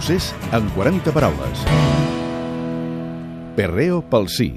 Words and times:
procés 0.00 0.34
en 0.52 0.66
40 0.70 1.12
paraules. 1.12 1.58
Perreo 3.54 4.00
pel 4.00 4.28
sí. 4.32 4.48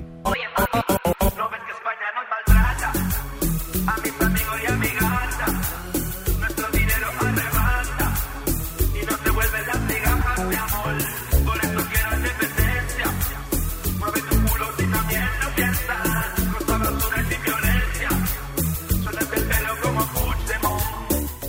Nuestro 6.39 6.67
dinero 6.71 7.07
arrebata 7.19 8.13
y 8.95 9.05
no 9.05 9.13
se 9.19 9.31
migajas 9.89 10.49
de 10.49 10.57
amor. 10.57 11.12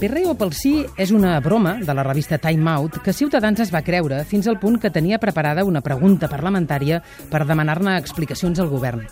Perreo 0.05 0.35
pel 0.37 0.51
sí 0.53 0.83
és 1.01 1.15
una 1.17 1.39
broma 1.41 1.79
de 1.81 1.93
la 1.97 2.03
revista 2.05 2.37
Time 2.37 2.69
Out 2.75 2.99
que 3.01 3.15
Ciutadans 3.17 3.63
es 3.65 3.71
va 3.73 3.81
creure 3.81 4.19
fins 4.29 4.45
al 4.51 4.59
punt 4.61 4.75
que 4.77 4.91
tenia 4.93 5.17
preparada 5.17 5.63
una 5.65 5.81
pregunta 5.81 6.29
parlamentària 6.29 6.99
per 7.31 7.47
demanar-ne 7.49 7.95
explicacions 7.97 8.61
al 8.61 8.69
govern. 8.69 9.07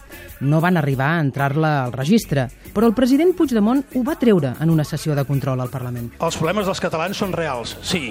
No 0.45 0.61
van 0.61 0.77
arribar 0.77 1.15
a 1.15 1.23
entrar-la 1.25 1.71
al 1.87 1.95
registre, 1.97 2.45
però 2.75 2.91
el 2.91 2.93
president 2.93 3.33
Puigdemont 3.39 3.81
ho 3.97 4.03
va 4.05 4.19
treure 4.21 4.51
en 4.61 4.69
una 4.69 4.85
sessió 4.85 5.17
de 5.17 5.25
control 5.25 5.65
al 5.65 5.73
Parlament. 5.73 6.11
Els 6.21 6.37
problemes 6.37 6.69
dels 6.69 6.85
catalans 6.85 7.17
són 7.25 7.33
reals, 7.33 7.73
sí. 7.81 8.11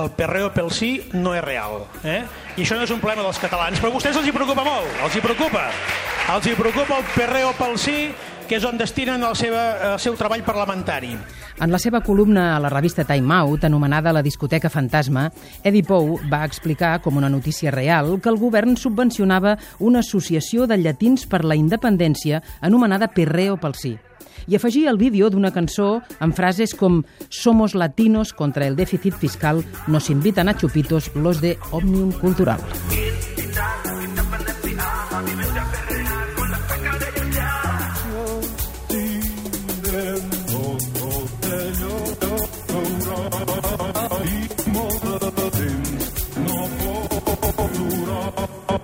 El 0.00 0.08
perreo 0.16 0.48
pel 0.56 0.72
sí 0.72 0.94
no 1.12 1.34
és 1.36 1.44
real. 1.44 1.82
Eh? 2.00 2.22
I 2.56 2.64
això 2.64 2.80
no 2.80 2.88
és 2.88 2.94
un 2.96 3.02
problema 3.04 3.26
dels 3.28 3.42
catalans, 3.44 3.76
però 3.76 3.92
a 3.92 3.96
vostès 3.98 4.16
els 4.16 4.24
hi 4.24 4.32
preocupa 4.32 4.64
molt, 4.64 4.88
els 5.04 5.20
hi 5.20 5.24
preocupa. 5.24 5.68
Els 6.32 6.48
hi 6.48 6.56
preocupa 6.56 6.96
el 6.96 7.12
perreo 7.12 7.52
pel 7.60 7.76
sí, 7.76 8.08
que 8.46 8.56
és 8.60 8.64
on 8.66 8.78
destinen 8.78 9.22
el, 9.26 9.34
seva, 9.38 9.64
el 9.92 9.98
seu 10.02 10.16
treball 10.18 10.44
parlamentari. 10.46 11.12
En 11.60 11.72
la 11.72 11.80
seva 11.80 12.02
columna 12.04 12.50
a 12.54 12.60
la 12.60 12.70
revista 12.72 13.04
Time 13.08 13.34
Out, 13.34 13.64
anomenada 13.64 14.12
La 14.12 14.22
discoteca 14.22 14.70
fantasma, 14.70 15.30
Eddie 15.64 15.84
Pou 15.86 16.18
va 16.30 16.44
explicar 16.44 16.98
com 17.02 17.16
una 17.16 17.30
notícia 17.32 17.72
real 17.74 18.18
que 18.20 18.28
el 18.32 18.40
govern 18.40 18.76
subvencionava 18.76 19.56
una 19.80 20.04
associació 20.04 20.66
de 20.66 20.76
llatins 20.78 21.26
per 21.26 21.44
la 21.44 21.56
independència 21.56 22.42
anomenada 22.60 23.08
Perreo 23.08 23.56
pel 23.56 23.74
Sí 23.74 23.96
i 24.46 24.54
afegir 24.54 24.86
el 24.86 24.98
vídeo 24.98 25.30
d'una 25.30 25.50
cançó 25.50 26.02
amb 26.22 26.36
frases 26.36 26.74
com 26.78 27.02
«Somos 27.28 27.74
latinos 27.74 28.32
contra 28.32 28.66
el 28.66 28.76
déficit 28.76 29.16
fiscal, 29.18 29.64
nos 29.86 30.10
invitan 30.10 30.48
a 30.48 30.56
chupitos 30.56 31.10
los 31.14 31.40
de 31.40 31.58
Òmnium 31.72 32.12
Cultural». 32.12 32.60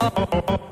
Oh, 0.00 0.10
oh, 0.16 0.26
oh, 0.32 0.42
oh, 0.48 0.58
oh. 0.60 0.71